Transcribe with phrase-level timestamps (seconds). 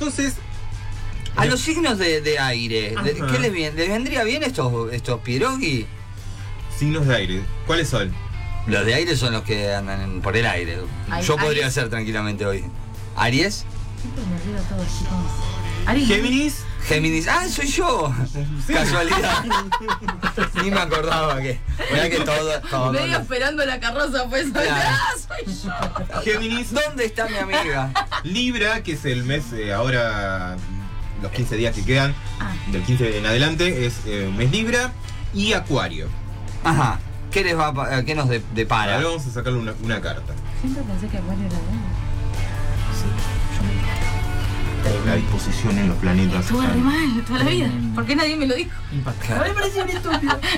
[0.00, 0.36] Entonces,
[1.36, 3.14] A los signos de, de aire, de-.
[3.30, 3.76] ¿qué les, viene?
[3.76, 5.86] ¿les vendría bien estos, estos pierogi?
[6.78, 8.10] signos de aire, ¿cuáles son?
[8.66, 10.78] Los de aire son los que andan en- por el aire.
[11.10, 11.74] Ay, Yo podría Aries.
[11.74, 12.64] ser tranquilamente hoy.
[13.14, 13.66] ¿Aries?
[14.00, 15.59] Siempre me todo.
[15.86, 17.28] Géminis, Géminis.
[17.28, 18.12] ¡Ah, soy yo!
[18.66, 19.44] Casualidad.
[20.62, 21.58] Ni me acordaba que.
[21.92, 22.60] Mirá que todo.
[22.70, 24.46] todo Medio esperando la carroza, pues.
[24.54, 26.20] ¡Ah, soy yo!
[26.22, 27.90] Géminis, ¿Dónde está mi amiga?
[28.24, 30.56] Libra, que es el mes eh, ahora,
[31.22, 32.52] los 15 días que quedan, Ah.
[32.70, 34.92] del 15 en adelante, es eh, un mes Libra,
[35.34, 36.08] y Acuario.
[36.64, 36.98] Ajá.
[37.30, 38.96] ¿Qué les va a pa- qué nos de- depara?
[38.96, 40.32] Ahora vamos a sacarle una, una carta.
[40.60, 41.80] Siempre pensé que Acuario era bueno.
[45.06, 46.44] La disposición en los planetas.
[46.44, 47.70] Estuve re mal toda la vida.
[47.94, 48.70] ¿Por qué nadie me lo dijo?
[48.92, 49.48] Impactante.
[49.48, 50.40] me pareció un estúpido.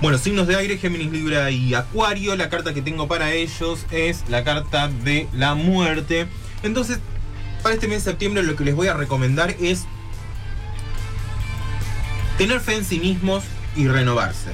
[0.00, 2.34] Bueno, signos de aire, Géminis, Libra y Acuario.
[2.34, 6.26] La carta que tengo para ellos es la carta de la muerte.
[6.62, 7.00] Entonces,
[7.62, 9.84] para este mes de septiembre lo que les voy a recomendar es
[12.38, 13.44] tener fe en sí mismos
[13.76, 14.52] y renovarse.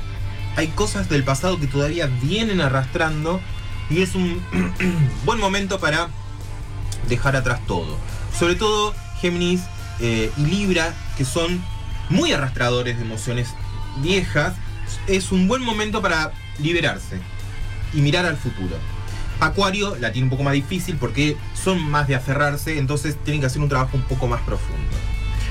[0.56, 3.40] Hay cosas del pasado que todavía vienen arrastrando
[3.88, 4.42] y es un
[5.24, 6.08] buen momento para
[7.08, 7.96] dejar atrás todo.
[8.38, 9.62] Sobre todo Géminis
[10.00, 11.62] eh, y Libra, que son
[12.08, 13.48] muy arrastradores de emociones
[14.02, 14.54] viejas,
[15.06, 17.18] es un buen momento para liberarse
[17.92, 18.76] y mirar al futuro.
[19.40, 23.46] Acuario la tiene un poco más difícil porque son más de aferrarse, entonces tienen que
[23.46, 24.96] hacer un trabajo un poco más profundo.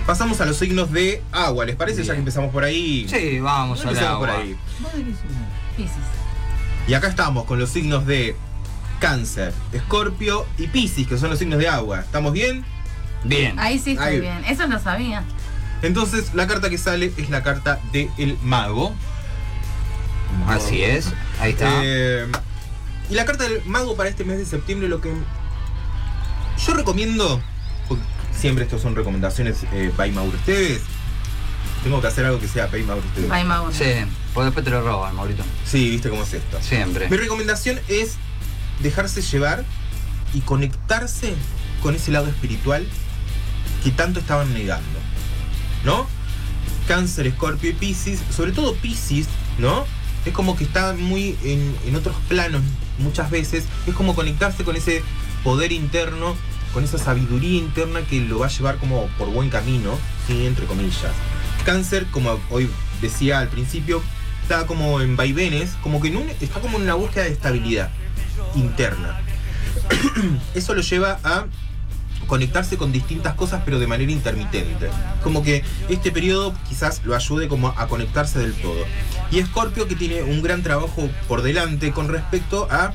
[0.05, 2.03] Pasamos a los signos de agua, ¿les parece?
[2.03, 3.07] Ya que empezamos por ahí.
[3.09, 4.55] Sí, vamos a Empezamos por ahí.
[6.87, 8.35] Y acá estamos con los signos de
[8.99, 11.99] Cáncer, Escorpio y Piscis, que son los signos de agua.
[12.01, 12.65] ¿Estamos bien?
[13.23, 13.57] Bien.
[13.59, 14.19] Ahí sí estoy Ahí.
[14.21, 14.43] bien.
[14.45, 15.23] Eso lo sabía.
[15.81, 18.93] Entonces la carta que sale es la carta del mago.
[20.47, 21.11] Así es.
[21.39, 21.69] Ahí está.
[21.83, 22.27] Eh,
[23.09, 25.13] y la carta del mago para este mes de septiembre lo que
[26.65, 27.41] yo recomiendo,
[27.87, 28.03] porque
[28.37, 30.81] siempre estos son recomendaciones eh, by Mauro ustedes.
[31.83, 33.29] Tengo que hacer algo que sea by Mauro ustedes.
[33.31, 33.71] Ay, Mauro.
[33.71, 33.83] Sí,
[34.33, 35.43] pues después te lo roban, Maurito.
[35.65, 36.59] Sí, viste cómo es esto.
[36.61, 37.07] Siempre.
[37.09, 38.15] Mi recomendación es
[38.81, 39.63] dejarse llevar
[40.33, 41.33] y conectarse
[41.81, 42.85] con ese lado espiritual
[43.83, 44.99] que tanto estaban negando.
[45.83, 46.07] ¿No?
[46.87, 49.27] Cáncer, Escorpio y Piscis, sobre todo Piscis,
[49.57, 49.85] ¿no?
[50.25, 52.61] Es como que está muy en, otros planos
[52.99, 53.65] muchas veces.
[53.85, 55.03] Es como conectarse con ese
[55.43, 56.35] poder interno,
[56.73, 59.97] con esa sabiduría interna que lo va a llevar como por buen camino,
[60.29, 61.11] entre comillas.
[61.63, 62.69] Cáncer, como hoy
[63.01, 64.01] decía al principio,
[64.41, 67.91] está como en vaivenes, como que está como en una búsqueda de estabilidad
[68.55, 69.19] interna.
[70.55, 71.45] Eso lo lleva a
[72.27, 74.89] conectarse con distintas cosas pero de manera intermitente.
[75.23, 78.83] Como que este periodo quizás lo ayude como a conectarse del todo.
[79.31, 82.93] Y Scorpio que tiene un gran trabajo por delante con respecto a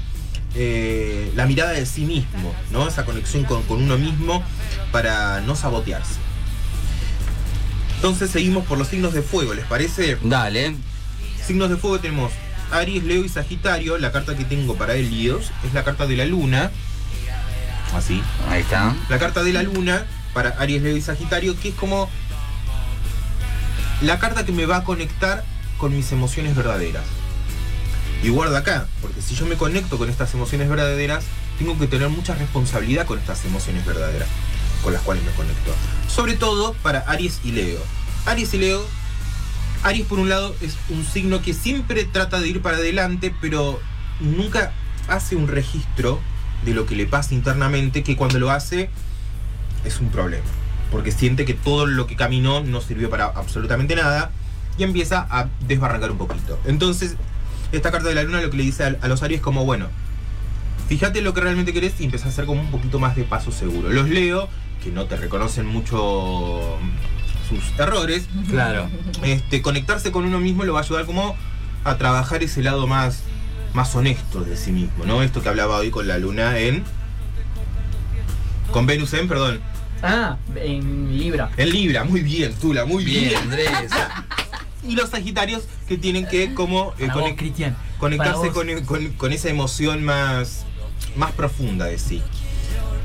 [0.55, 2.89] eh, la mirada de sí mismo, ¿no?
[2.89, 4.43] Esa conexión con, con uno mismo
[4.91, 6.17] para no sabotearse.
[7.97, 10.17] Entonces seguimos por los signos de fuego, ¿les parece?
[10.23, 10.75] Dale.
[11.47, 12.33] Signos de fuego tenemos
[12.73, 13.99] Aries, Leo y Sagitario.
[13.99, 16.71] La carta que tengo para ellos es la carta de la luna.
[17.95, 18.23] Así.
[18.49, 18.95] Ahí está.
[19.09, 22.09] La carta de la luna para Aries, Leo y Sagitario, que es como
[24.01, 25.45] la carta que me va a conectar
[25.77, 27.05] con mis emociones verdaderas.
[28.23, 31.25] Y guarda acá, porque si yo me conecto con estas emociones verdaderas,
[31.59, 34.29] tengo que tener mucha responsabilidad con estas emociones verdaderas
[34.83, 35.75] con las cuales me conecto.
[36.09, 37.81] Sobre todo para Aries y Leo.
[38.27, 38.87] Aries y Leo,
[39.83, 43.81] Aries por un lado es un signo que siempre trata de ir para adelante, pero
[44.21, 44.73] nunca
[45.09, 46.21] hace un registro
[46.65, 48.91] de lo que le pasa internamente, que cuando lo hace
[49.85, 50.45] es un problema.
[50.91, 54.31] Porque siente que todo lo que caminó no sirvió para absolutamente nada
[54.77, 56.59] y empieza a desbarrancar un poquito.
[56.67, 57.17] Entonces,
[57.73, 59.87] esta carta de la luna lo que le dice a, los Aries es como, bueno,
[60.89, 63.53] fíjate lo que realmente querés y empezás a hacer como un poquito más de paso
[63.53, 63.89] seguro.
[63.89, 64.49] Los Leo,
[64.83, 66.79] que no te reconocen mucho
[67.51, 68.89] sus errores, Claro.
[69.23, 71.37] este, conectarse con uno mismo lo va a ayudar como
[71.85, 73.23] a trabajar ese lado más,
[73.75, 75.23] más honesto de sí mismo, ¿no?
[75.23, 76.85] Esto que hablaba hoy con la luna en...
[78.73, 79.61] Con Venus en, perdón.
[80.03, 81.51] Ah, en Libra.
[81.57, 83.29] En Libra, muy bien, Tula, muy bien.
[83.31, 83.71] Bien, Andrés.
[84.83, 87.23] Y los Sagitarios que tienen que como eh, vos,
[87.99, 90.65] conectarse con, con- con esa emoción más,
[91.17, 92.23] más profunda de sí.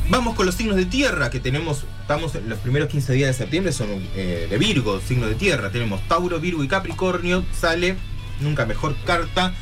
[0.10, 3.34] Vamos con los signos de tierra que tenemos, estamos en los primeros 15 días de
[3.34, 5.72] septiembre, son eh, de Virgo, signo de tierra.
[5.72, 7.44] Tenemos Tauro, Virgo y Capricornio.
[7.60, 7.96] Sale,
[8.40, 9.54] nunca mejor carta,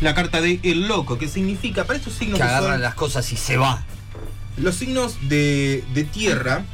[0.00, 2.94] la carta de El Loco, que significa, para estos signos Que que son- agarran las
[2.94, 3.84] cosas y se va.
[4.56, 6.64] los signos de, de tierra,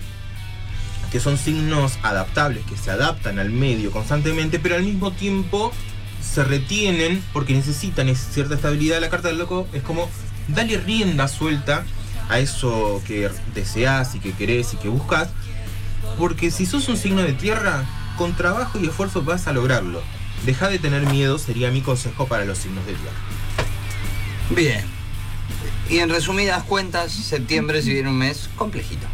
[1.10, 5.72] que son signos adaptables, que se adaptan al medio constantemente, pero al mismo tiempo
[6.20, 9.00] se retienen porque necesitan es- cierta estabilidad.
[9.00, 10.10] La carta del loco es como,
[10.48, 11.86] dale rienda suelta
[12.28, 15.28] a eso que deseas y que querés y que buscas.
[16.18, 17.84] Porque si sos un signo de tierra,
[18.16, 20.02] con trabajo y esfuerzo vas a lograrlo.
[20.44, 23.16] Deja de tener miedo, sería mi consejo para los signos de tierra.
[24.50, 24.84] Bien.
[25.88, 29.06] Y en resumidas cuentas, septiembre se viene un mes complejito.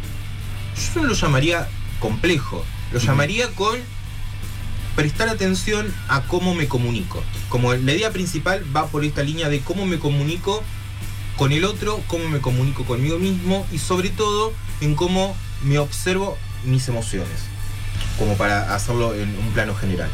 [0.93, 1.67] Yo no lo llamaría
[1.99, 3.79] complejo, lo llamaría con
[4.95, 7.23] prestar atención a cómo me comunico.
[7.49, 10.63] Como la idea principal va por esta línea de cómo me comunico
[11.37, 16.37] con el otro, cómo me comunico conmigo mismo y sobre todo en cómo me observo
[16.65, 17.45] mis emociones,
[18.17, 20.09] como para hacerlo en un plano general.